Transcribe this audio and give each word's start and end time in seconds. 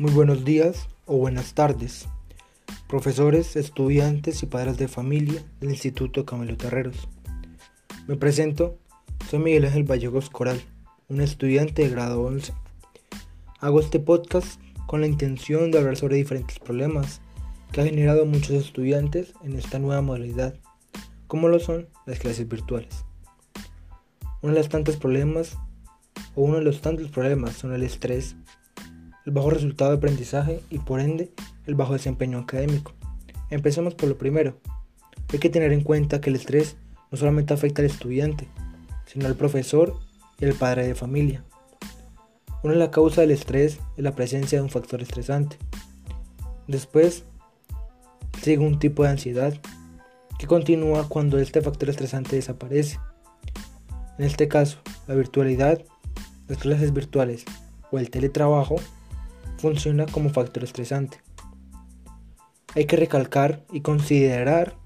Muy 0.00 0.12
buenos 0.12 0.46
días 0.46 0.88
o 1.04 1.18
buenas 1.18 1.52
tardes, 1.52 2.08
profesores, 2.88 3.54
estudiantes 3.54 4.42
y 4.42 4.46
padres 4.46 4.78
de 4.78 4.88
familia 4.88 5.44
del 5.60 5.72
Instituto 5.72 6.24
Camilo 6.24 6.56
Terreros. 6.56 7.06
Me 8.06 8.16
presento, 8.16 8.78
soy 9.28 9.40
Miguel 9.40 9.66
Ángel 9.66 9.84
Vallegos 9.84 10.30
Coral, 10.30 10.58
un 11.10 11.20
estudiante 11.20 11.82
de 11.82 11.90
grado 11.90 12.22
11. 12.22 12.54
Hago 13.58 13.78
este 13.78 14.00
podcast 14.00 14.58
con 14.86 15.02
la 15.02 15.06
intención 15.06 15.70
de 15.70 15.80
hablar 15.80 15.98
sobre 15.98 16.16
diferentes 16.16 16.58
problemas 16.60 17.20
que 17.70 17.82
ha 17.82 17.84
generado 17.84 18.24
muchos 18.24 18.52
estudiantes 18.52 19.34
en 19.44 19.54
esta 19.54 19.78
nueva 19.78 20.00
modalidad, 20.00 20.54
como 21.26 21.48
lo 21.48 21.58
son 21.58 21.90
las 22.06 22.18
clases 22.18 22.48
virtuales. 22.48 23.04
Uno 24.40 24.54
de 24.54 24.60
los 24.60 24.70
tantos 24.70 24.96
problemas 24.96 25.58
o 26.34 26.44
uno 26.44 26.56
de 26.56 26.64
los 26.64 26.80
tantos 26.80 27.10
problemas 27.10 27.52
son 27.52 27.74
el 27.74 27.82
estrés, 27.82 28.34
el 29.30 29.34
bajo 29.34 29.50
resultado 29.50 29.92
de 29.92 29.98
aprendizaje 29.98 30.60
y 30.70 30.80
por 30.80 30.98
ende 30.98 31.30
el 31.66 31.76
bajo 31.76 31.92
desempeño 31.92 32.38
académico. 32.38 32.94
Empecemos 33.48 33.94
por 33.94 34.08
lo 34.08 34.18
primero. 34.18 34.58
Hay 35.32 35.38
que 35.38 35.48
tener 35.48 35.72
en 35.72 35.82
cuenta 35.82 36.20
que 36.20 36.30
el 36.30 36.36
estrés 36.36 36.76
no 37.12 37.16
solamente 37.16 37.54
afecta 37.54 37.80
al 37.80 37.86
estudiante, 37.86 38.48
sino 39.06 39.28
al 39.28 39.36
profesor 39.36 39.96
y 40.40 40.46
al 40.46 40.54
padre 40.54 40.84
de 40.84 40.96
familia. 40.96 41.44
Una 42.64 42.72
de 42.72 42.80
las 42.80 42.88
causas 42.88 43.18
del 43.18 43.30
estrés 43.30 43.78
es 43.96 44.02
la 44.02 44.16
presencia 44.16 44.58
de 44.58 44.64
un 44.64 44.70
factor 44.70 45.00
estresante. 45.00 45.58
Después 46.66 47.22
sigue 48.42 48.58
un 48.58 48.80
tipo 48.80 49.04
de 49.04 49.10
ansiedad 49.10 49.54
que 50.40 50.48
continúa 50.48 51.06
cuando 51.08 51.38
este 51.38 51.62
factor 51.62 51.88
estresante 51.88 52.34
desaparece. 52.34 52.98
En 54.18 54.24
este 54.24 54.48
caso, 54.48 54.78
la 55.06 55.14
virtualidad, 55.14 55.84
las 56.48 56.58
clases 56.58 56.92
virtuales 56.92 57.44
o 57.92 57.98
el 58.00 58.10
teletrabajo 58.10 58.74
funciona 59.60 60.06
como 60.06 60.30
factor 60.30 60.64
estresante. 60.64 61.20
Hay 62.74 62.86
que 62.86 62.96
recalcar 62.96 63.64
y 63.70 63.82
considerar 63.82 64.76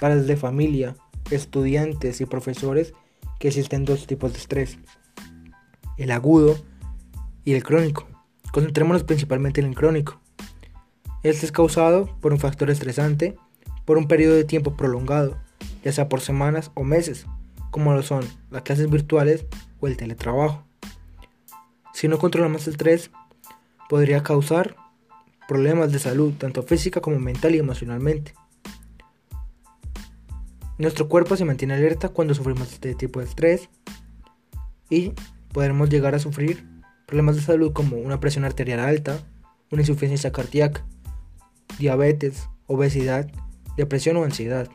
para 0.00 0.16
de 0.16 0.36
familia, 0.36 0.96
estudiantes 1.30 2.20
y 2.20 2.26
profesores 2.26 2.92
que 3.38 3.48
existen 3.48 3.84
dos 3.84 4.06
tipos 4.06 4.32
de 4.32 4.38
estrés, 4.38 4.78
el 5.96 6.10
agudo 6.10 6.56
y 7.44 7.54
el 7.54 7.62
crónico. 7.62 8.06
Concentrémonos 8.52 9.04
principalmente 9.04 9.60
en 9.60 9.68
el 9.68 9.74
crónico. 9.74 10.20
Este 11.22 11.46
es 11.46 11.52
causado 11.52 12.06
por 12.20 12.32
un 12.32 12.38
factor 12.38 12.70
estresante 12.70 13.36
por 13.84 13.98
un 13.98 14.08
periodo 14.08 14.34
de 14.34 14.44
tiempo 14.44 14.76
prolongado, 14.76 15.38
ya 15.84 15.92
sea 15.92 16.08
por 16.08 16.20
semanas 16.20 16.70
o 16.74 16.82
meses, 16.82 17.26
como 17.70 17.94
lo 17.94 18.02
son 18.02 18.24
las 18.50 18.62
clases 18.62 18.90
virtuales 18.90 19.46
o 19.80 19.86
el 19.86 19.96
teletrabajo. 19.96 20.64
Si 21.94 22.08
no 22.08 22.18
controlamos 22.18 22.66
el 22.66 22.74
estrés, 22.74 23.10
podría 23.88 24.22
causar 24.22 24.76
problemas 25.48 25.92
de 25.92 25.98
salud, 25.98 26.34
tanto 26.36 26.62
física 26.62 27.00
como 27.00 27.18
mental 27.18 27.54
y 27.54 27.58
emocionalmente. 27.58 28.34
Nuestro 30.78 31.08
cuerpo 31.08 31.36
se 31.36 31.44
mantiene 31.44 31.74
alerta 31.74 32.10
cuando 32.10 32.34
sufrimos 32.34 32.72
este 32.72 32.94
tipo 32.94 33.20
de 33.20 33.26
estrés 33.26 33.70
y 34.90 35.12
podremos 35.52 35.88
llegar 35.88 36.14
a 36.14 36.18
sufrir 36.18 36.66
problemas 37.06 37.36
de 37.36 37.42
salud 37.42 37.72
como 37.72 37.96
una 37.96 38.20
presión 38.20 38.44
arterial 38.44 38.80
alta, 38.80 39.20
una 39.70 39.82
insuficiencia 39.82 40.32
cardíaca, 40.32 40.84
diabetes, 41.78 42.48
obesidad, 42.66 43.30
depresión 43.76 44.16
o 44.16 44.24
ansiedad, 44.24 44.68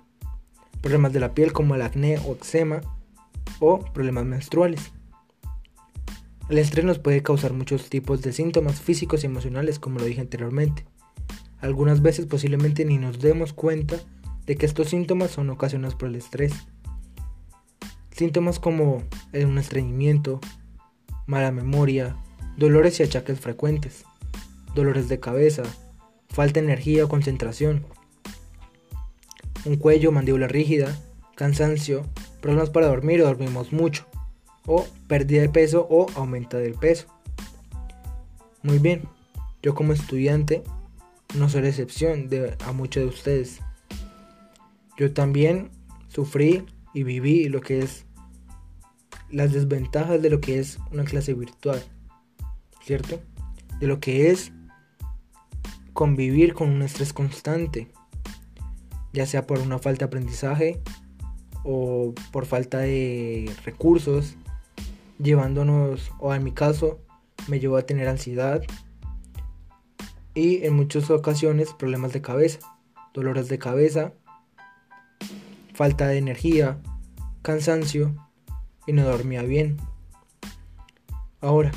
problemas 0.82 1.14
de 1.14 1.20
la 1.20 1.34
piel 1.34 1.54
como 1.54 1.76
el 1.76 1.82
acné 1.82 2.18
o 2.26 2.34
eczema 2.34 2.82
o 3.60 3.80
problemas 3.94 4.26
menstruales. 4.26 4.92
El 6.52 6.58
estrés 6.58 6.84
nos 6.84 7.00
puede 7.00 7.24
causar 7.24 7.54
muchos 7.54 7.90
tipos 7.90 8.22
de 8.24 8.34
síntomas 8.34 8.82
físicos 8.82 9.24
y 9.24 9.28
emocionales, 9.28 9.80
como 9.80 10.00
lo 10.00 10.06
dije 10.06 10.20
anteriormente. 10.20 10.86
Algunas 11.62 12.02
veces 12.02 12.26
posiblemente 12.26 12.84
ni 12.84 12.98
nos 12.98 13.20
demos 13.20 13.54
cuenta 13.54 13.96
de 14.46 14.58
que 14.58 14.66
estos 14.66 14.90
síntomas 14.90 15.32
son 15.32 15.50
ocasionados 15.50 15.96
por 15.96 16.10
el 16.10 16.16
estrés. 16.16 16.52
Síntomas 18.12 18.60
como 18.60 19.02
un 19.34 19.58
estreñimiento, 19.60 20.42
mala 21.26 21.54
memoria, 21.54 22.18
dolores 22.58 23.00
y 23.00 23.04
achaques 23.04 23.40
frecuentes, 23.40 24.04
dolores 24.76 25.08
de 25.08 25.22
cabeza, 25.22 25.64
falta 26.28 26.60
de 26.60 26.66
energía 26.66 27.06
o 27.06 27.08
concentración, 27.08 27.86
un 29.64 29.78
cuello, 29.78 30.12
mandíbula 30.12 30.50
rígida, 30.50 31.00
cansancio, 31.38 32.06
problemas 32.42 32.72
para 32.72 32.88
dormir 32.88 33.22
o 33.22 33.26
dormimos 33.26 33.72
mucho, 33.72 34.06
o 34.66 34.86
pérdida 35.08 35.42
de 35.42 35.50
peso 35.50 35.88
o 35.90 36.08
aumenta 36.16 36.58
del 36.58 36.76
peso. 36.76 37.08
Muy 38.64 38.80
bien, 38.80 39.04
yo 39.64 39.74
como 39.74 39.94
estudiante 39.94 40.64
no 41.36 41.50
soy 41.50 41.62
la 41.62 41.70
excepción 41.70 42.30
de, 42.30 42.56
a 42.66 42.72
muchos 42.72 43.04
de 43.04 43.10
ustedes. 43.10 43.60
Yo 44.98 45.14
también 45.14 45.70
sufrí 46.10 46.66
y 46.94 47.04
viví 47.04 47.48
lo 47.48 47.62
que 47.62 47.80
es 47.80 48.06
las 49.30 49.54
desventajas 49.54 50.22
de 50.22 50.30
lo 50.30 50.42
que 50.42 50.60
es 50.60 50.78
una 50.92 51.06
clase 51.06 51.34
virtual, 51.34 51.82
¿cierto? 52.84 53.20
De 53.80 53.88
lo 53.88 54.00
que 54.00 54.30
es 54.30 54.52
convivir 55.94 56.54
con 56.54 56.70
un 56.70 56.82
estrés 56.82 57.14
constante, 57.14 57.88
ya 59.14 59.26
sea 59.26 59.48
por 59.48 59.60
una 59.60 59.80
falta 59.80 60.00
de 60.00 60.06
aprendizaje 60.06 60.82
o 61.64 62.14
por 62.32 62.46
falta 62.46 62.80
de 62.80 63.50
recursos, 63.64 64.36
llevándonos, 65.22 66.12
o 66.20 66.34
en 66.34 66.44
mi 66.44 66.52
caso, 66.52 67.00
me 67.48 67.60
llevó 67.60 67.78
a 67.78 67.86
tener 67.86 68.08
ansiedad 68.08 68.62
y 70.34 70.64
en 70.64 70.74
muchas 70.76 71.10
ocasiones 71.10 71.74
problemas 71.74 72.14
de 72.14 72.22
cabeza, 72.22 72.60
dolores 73.14 73.50
de 73.50 73.60
cabeza, 73.60 74.14
falta 75.74 76.08
de 76.08 76.18
energía, 76.18 76.80
cansancio 77.42 78.16
y 78.88 78.94
no 78.94 79.04
dormía 79.04 79.44
bien. 79.44 79.78
Ahora, 81.42 81.72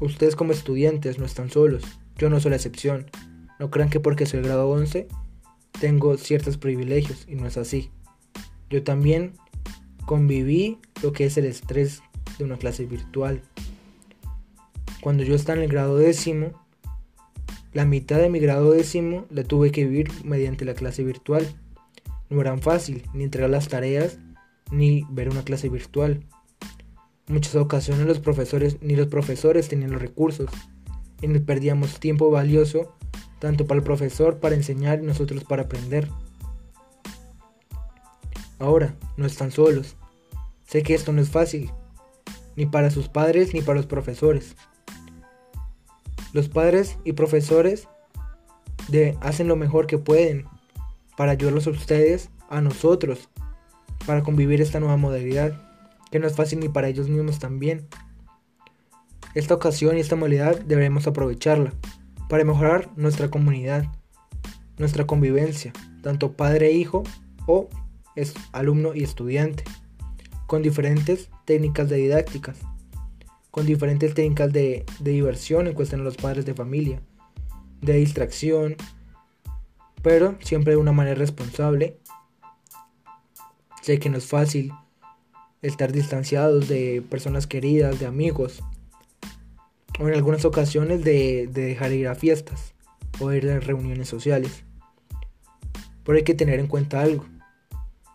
ustedes 0.00 0.36
como 0.36 0.52
estudiantes 0.52 1.18
no 1.18 1.24
están 1.24 1.50
solos, 1.50 1.84
yo 2.16 2.28
no 2.28 2.40
soy 2.40 2.50
la 2.50 2.56
excepción. 2.56 3.10
No 3.58 3.70
crean 3.70 3.90
que 3.90 4.00
porque 4.00 4.26
soy 4.26 4.42
grado 4.42 4.68
11 4.68 5.08
tengo 5.80 6.16
ciertos 6.18 6.58
privilegios 6.58 7.24
y 7.26 7.34
no 7.34 7.46
es 7.46 7.56
así. 7.56 7.90
Yo 8.68 8.82
también 8.82 9.34
conviví 10.06 10.78
lo 11.02 11.12
que 11.12 11.24
es 11.24 11.36
el 11.38 11.46
estrés 11.46 12.02
de 12.40 12.46
una 12.46 12.58
clase 12.58 12.86
virtual. 12.86 13.42
Cuando 15.00 15.22
yo 15.22 15.34
estaba 15.34 15.58
en 15.58 15.64
el 15.64 15.70
grado 15.70 15.96
décimo, 15.96 16.52
la 17.72 17.84
mitad 17.84 18.18
de 18.18 18.28
mi 18.28 18.40
grado 18.40 18.72
décimo 18.72 19.26
la 19.30 19.44
tuve 19.44 19.70
que 19.70 19.84
vivir 19.84 20.10
mediante 20.24 20.64
la 20.64 20.74
clase 20.74 21.04
virtual. 21.04 21.46
No 22.28 22.40
era 22.40 22.56
fácil 22.58 23.04
ni 23.14 23.24
entregar 23.24 23.50
las 23.50 23.68
tareas 23.68 24.18
ni 24.70 25.06
ver 25.10 25.28
una 25.28 25.44
clase 25.44 25.68
virtual. 25.68 26.24
En 27.28 27.34
muchas 27.34 27.54
ocasiones 27.54 28.06
los 28.06 28.18
profesores 28.18 28.78
ni 28.80 28.96
los 28.96 29.06
profesores 29.06 29.68
tenían 29.68 29.92
los 29.92 30.02
recursos 30.02 30.50
y 31.22 31.28
nos 31.28 31.42
perdíamos 31.42 32.00
tiempo 32.00 32.30
valioso 32.30 32.94
tanto 33.38 33.66
para 33.66 33.78
el 33.78 33.84
profesor 33.84 34.38
para 34.38 34.54
enseñar 34.54 35.00
y 35.02 35.06
nosotros 35.06 35.44
para 35.44 35.62
aprender. 35.62 36.08
Ahora, 38.58 38.94
no 39.16 39.26
están 39.26 39.50
solos. 39.50 39.96
Sé 40.66 40.82
que 40.82 40.94
esto 40.94 41.12
no 41.12 41.22
es 41.22 41.30
fácil, 41.30 41.70
ni 42.56 42.66
para 42.66 42.90
sus 42.90 43.08
padres 43.08 43.54
ni 43.54 43.62
para 43.62 43.76
los 43.76 43.86
profesores. 43.86 44.56
Los 46.32 46.48
padres 46.48 46.98
y 47.04 47.12
profesores 47.12 47.88
hacen 49.20 49.48
lo 49.48 49.56
mejor 49.56 49.86
que 49.86 49.98
pueden 49.98 50.46
para 51.16 51.32
ayudarlos 51.32 51.66
a 51.66 51.70
ustedes, 51.70 52.30
a 52.48 52.60
nosotros, 52.60 53.28
para 54.06 54.22
convivir 54.22 54.60
esta 54.60 54.80
nueva 54.80 54.96
modalidad, 54.96 55.60
que 56.10 56.18
no 56.18 56.26
es 56.26 56.34
fácil 56.34 56.60
ni 56.60 56.68
para 56.68 56.88
ellos 56.88 57.08
mismos 57.08 57.38
también. 57.38 57.86
Esta 59.34 59.54
ocasión 59.54 59.96
y 59.96 60.00
esta 60.00 60.16
modalidad 60.16 60.58
debemos 60.60 61.06
aprovecharla 61.06 61.72
para 62.28 62.44
mejorar 62.44 62.90
nuestra 62.96 63.30
comunidad, 63.30 63.86
nuestra 64.78 65.06
convivencia, 65.06 65.72
tanto 66.02 66.32
padre 66.32 66.68
e 66.68 66.72
hijo 66.72 67.04
o 67.46 67.68
es 68.16 68.34
alumno 68.52 68.94
y 68.94 69.04
estudiante 69.04 69.64
con 70.46 70.62
diferentes 70.62 71.30
técnicas 71.50 71.88
de 71.88 71.96
didácticas, 71.96 72.58
con 73.50 73.66
diferentes 73.66 74.14
técnicas 74.14 74.52
de, 74.52 74.86
diversión 75.00 75.66
en 75.66 75.74
cuestión 75.74 76.02
a 76.02 76.04
los 76.04 76.16
padres 76.16 76.46
de 76.46 76.54
familia, 76.54 77.02
de 77.80 77.94
distracción, 77.94 78.76
pero 80.00 80.36
siempre 80.44 80.74
de 80.74 80.76
una 80.76 80.92
manera 80.92 81.16
responsable. 81.16 81.96
Sé 83.82 83.98
que 83.98 84.10
no 84.10 84.18
es 84.18 84.26
fácil 84.26 84.72
estar 85.60 85.90
distanciados 85.90 86.68
de 86.68 87.02
personas 87.10 87.48
queridas, 87.48 87.98
de 87.98 88.06
amigos, 88.06 88.62
o 89.98 90.06
en 90.06 90.14
algunas 90.14 90.44
ocasiones 90.44 91.02
de, 91.02 91.48
de 91.48 91.62
dejar 91.62 91.90
ir 91.90 92.06
a 92.06 92.14
fiestas 92.14 92.74
o 93.18 93.32
ir 93.32 93.50
a 93.50 93.58
reuniones 93.58 94.06
sociales. 94.06 94.62
Pero 96.04 96.16
hay 96.16 96.22
que 96.22 96.34
tener 96.34 96.60
en 96.60 96.68
cuenta 96.68 97.02
algo 97.02 97.26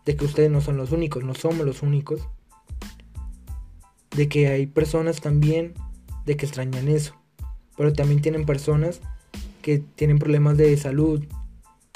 de 0.05 0.15
que 0.15 0.23
ustedes 0.23 0.49
no 0.49 0.61
son 0.61 0.77
los 0.77 0.93
únicos, 0.93 1.25
no 1.25 1.35
somos 1.35 1.65
los 1.65 1.81
únicos, 1.81 2.29
de 4.15 4.29
que 4.29 4.47
hay 4.47 4.65
personas 4.65 5.21
también 5.21 5.73
de 6.25 6.37
que 6.37 6.45
extrañan 6.45 6.87
eso, 6.87 7.15
pero 7.77 7.93
también 7.93 8.21
tienen 8.21 8.45
personas 8.45 9.01
que 9.61 9.79
tienen 9.79 10.19
problemas 10.19 10.57
de 10.57 10.75
salud 10.77 11.23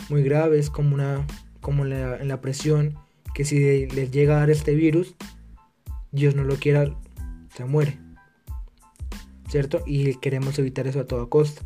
muy 0.10 0.24
graves 0.24 0.70
como, 0.70 0.96
una, 0.96 1.26
como 1.62 1.86
la, 1.86 2.18
en 2.18 2.28
la 2.28 2.42
presión, 2.42 2.98
que 3.34 3.46
si 3.46 3.88
les 3.88 4.12
llega 4.12 4.36
a 4.36 4.40
dar 4.40 4.50
este 4.50 4.76
virus, 4.76 5.16
Dios 6.12 6.36
no 6.36 6.44
lo 6.44 6.56
quiera, 6.56 6.96
se 7.56 7.66
muere. 7.66 8.00
¿Cierto? 9.48 9.82
Y 9.86 10.16
queremos 10.16 10.60
evitar 10.60 10.88
eso 10.88 11.00
a 11.00 11.08
toda 11.08 11.28
costa. 11.28 11.62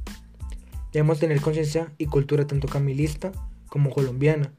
Debemos 0.93 1.19
tener 1.19 1.41
conciencia 1.41 1.91
y 1.97 2.05
cultura 2.05 2.47
tanto 2.47 2.67
camilista 2.67 3.31
como 3.67 3.89
colombiana. 3.89 4.53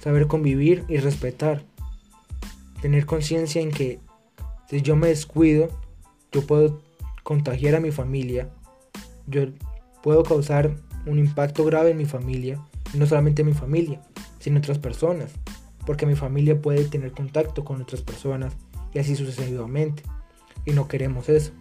Saber 0.00 0.26
convivir 0.26 0.84
y 0.88 0.98
respetar. 0.98 1.64
Tener 2.82 3.06
conciencia 3.06 3.62
en 3.62 3.70
que 3.70 4.00
si 4.68 4.82
yo 4.82 4.96
me 4.96 5.08
descuido, 5.08 5.68
yo 6.32 6.46
puedo 6.46 6.82
contagiar 7.22 7.74
a 7.74 7.80
mi 7.80 7.90
familia. 7.90 8.50
Yo 9.26 9.46
puedo 10.02 10.22
causar 10.22 10.76
un 11.06 11.18
impacto 11.18 11.64
grave 11.64 11.90
en 11.90 11.96
mi 11.96 12.04
familia. 12.04 12.60
No 12.94 13.06
solamente 13.06 13.42
en 13.42 13.48
mi 13.48 13.54
familia, 13.54 14.00
sino 14.38 14.56
en 14.56 14.62
otras 14.62 14.78
personas. 14.78 15.32
Porque 15.86 16.06
mi 16.06 16.16
familia 16.16 16.60
puede 16.60 16.84
tener 16.84 17.12
contacto 17.12 17.64
con 17.64 17.80
otras 17.80 18.02
personas 18.02 18.56
y 18.92 18.98
así 18.98 19.14
sucesivamente. 19.14 20.02
Y 20.64 20.72
no 20.72 20.88
queremos 20.88 21.28
eso. 21.28 21.52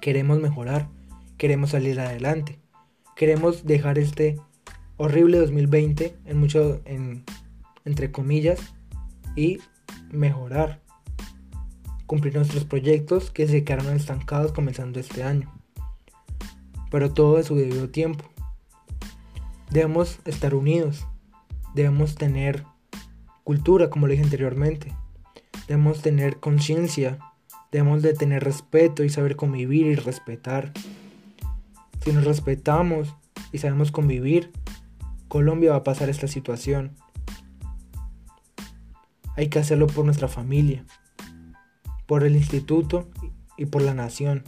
Queremos 0.00 0.40
mejorar. 0.40 0.88
Queremos 1.38 1.70
salir 1.70 1.98
adelante. 1.98 2.58
Queremos 3.16 3.64
dejar 3.64 3.98
este 3.98 4.38
horrible 4.96 5.38
2020 5.38 6.16
en 6.24 6.38
mucho, 6.38 6.80
en, 6.84 7.24
entre 7.84 8.12
comillas, 8.12 8.60
y 9.34 9.58
mejorar. 10.10 10.80
Cumplir 12.12 12.36
nuestros 12.36 12.66
proyectos 12.66 13.30
que 13.30 13.48
se 13.48 13.64
quedaron 13.64 13.96
estancados 13.96 14.52
comenzando 14.52 15.00
este 15.00 15.22
año. 15.22 15.50
Pero 16.90 17.14
todo 17.14 17.38
de 17.38 17.42
su 17.42 17.56
debido 17.56 17.88
tiempo. 17.88 18.26
Debemos 19.70 20.18
estar 20.26 20.54
unidos. 20.54 21.06
Debemos 21.74 22.16
tener 22.16 22.66
cultura, 23.44 23.88
como 23.88 24.06
le 24.06 24.12
dije 24.12 24.24
anteriormente. 24.24 24.94
Debemos 25.68 26.02
tener 26.02 26.38
conciencia. 26.38 27.18
Debemos 27.70 28.02
de 28.02 28.12
tener 28.12 28.44
respeto 28.44 29.04
y 29.04 29.08
saber 29.08 29.34
convivir 29.34 29.86
y 29.86 29.94
respetar. 29.94 30.74
Si 32.04 32.12
nos 32.12 32.26
respetamos 32.26 33.16
y 33.52 33.56
sabemos 33.56 33.90
convivir, 33.90 34.52
Colombia 35.28 35.70
va 35.70 35.78
a 35.78 35.84
pasar 35.84 36.10
esta 36.10 36.28
situación. 36.28 36.94
Hay 39.34 39.48
que 39.48 39.60
hacerlo 39.60 39.86
por 39.86 40.04
nuestra 40.04 40.28
familia, 40.28 40.84
por 42.12 42.24
el 42.24 42.36
instituto 42.36 43.08
y 43.56 43.64
por 43.64 43.80
la 43.80 43.94
nación. 43.94 44.44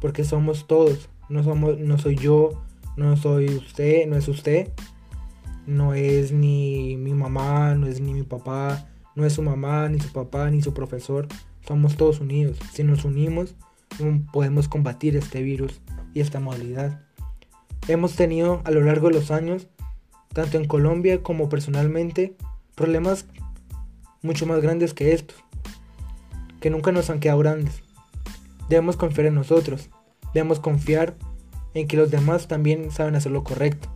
Porque 0.00 0.24
somos 0.24 0.66
todos. 0.66 1.08
No, 1.28 1.44
somos, 1.44 1.78
no 1.78 1.98
soy 1.98 2.16
yo, 2.16 2.64
no 2.96 3.16
soy 3.16 3.54
usted, 3.54 4.08
no 4.08 4.16
es 4.16 4.26
usted. 4.26 4.72
No 5.68 5.94
es 5.94 6.32
ni 6.32 6.96
mi 6.96 7.14
mamá, 7.14 7.76
no 7.76 7.86
es 7.86 8.00
ni 8.00 8.12
mi 8.12 8.24
papá, 8.24 8.88
no 9.14 9.24
es 9.24 9.34
su 9.34 9.42
mamá, 9.42 9.88
ni 9.88 10.00
su 10.00 10.10
papá, 10.10 10.50
ni 10.50 10.60
su 10.60 10.74
profesor. 10.74 11.28
Somos 11.64 11.96
todos 11.96 12.18
unidos. 12.18 12.58
Si 12.72 12.82
nos 12.82 13.04
unimos, 13.04 13.54
podemos 14.32 14.66
combatir 14.66 15.16
este 15.16 15.42
virus 15.42 15.80
y 16.12 16.18
esta 16.18 16.40
modalidad. 16.40 17.04
Hemos 17.86 18.16
tenido 18.16 18.62
a 18.64 18.72
lo 18.72 18.80
largo 18.80 19.06
de 19.06 19.14
los 19.14 19.30
años, 19.30 19.68
tanto 20.34 20.56
en 20.56 20.66
Colombia 20.66 21.22
como 21.22 21.48
personalmente, 21.48 22.34
problemas 22.74 23.26
mucho 24.22 24.44
más 24.44 24.60
grandes 24.60 24.92
que 24.92 25.12
estos, 25.12 25.36
que 26.60 26.70
nunca 26.70 26.92
nos 26.92 27.10
han 27.10 27.20
quedado 27.20 27.38
grandes. 27.38 27.82
Debemos 28.68 28.96
confiar 28.96 29.26
en 29.26 29.34
nosotros, 29.34 29.90
debemos 30.34 30.60
confiar 30.60 31.16
en 31.74 31.88
que 31.88 31.96
los 31.96 32.10
demás 32.10 32.48
también 32.48 32.90
saben 32.90 33.14
hacer 33.14 33.32
lo 33.32 33.44
correcto. 33.44 33.88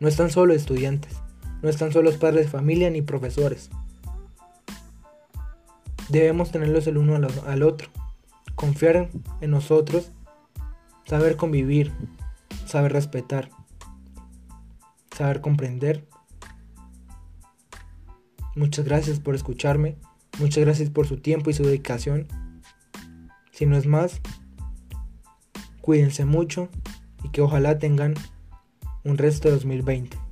No 0.00 0.08
están 0.08 0.30
solo 0.30 0.54
estudiantes, 0.54 1.16
no 1.62 1.68
están 1.68 1.92
solo 1.92 2.16
padres 2.18 2.46
de 2.46 2.50
familia 2.50 2.90
ni 2.90 3.02
profesores. 3.02 3.70
Debemos 6.08 6.50
tenerlos 6.50 6.86
el 6.86 6.98
uno 6.98 7.16
al 7.46 7.62
otro, 7.62 7.88
confiar 8.54 9.08
en 9.40 9.50
nosotros, 9.50 10.12
saber 11.04 11.36
convivir, 11.36 11.92
saber 12.66 12.92
respetar, 12.92 13.50
saber 15.10 15.40
comprender 15.40 16.06
Muchas 18.56 18.86
gracias 18.86 19.20
por 19.20 19.34
escucharme. 19.34 19.98
Muchas 20.38 20.64
gracias 20.64 20.90
por 20.90 21.06
su 21.06 21.16
tiempo 21.16 21.50
y 21.50 21.54
su 21.54 21.64
dedicación. 21.64 22.28
Si 23.52 23.64
no 23.64 23.76
es 23.76 23.86
más, 23.86 24.20
cuídense 25.80 26.24
mucho 26.24 26.68
y 27.24 27.30
que 27.30 27.40
ojalá 27.40 27.78
tengan 27.78 28.14
un 29.04 29.16
resto 29.16 29.48
de 29.48 29.54
2020. 29.54 30.25